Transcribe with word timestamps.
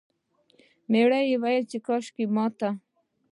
میړه 0.91 1.19
وویل 1.33 1.63
چې 1.71 1.77
کاشکې 1.87 2.25
مات... 2.35 2.59